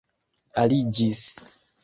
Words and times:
aliĝis 0.63 1.23